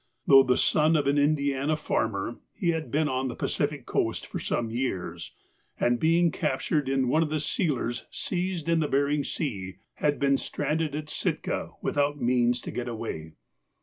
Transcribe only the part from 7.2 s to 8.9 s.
of the sealers seized in the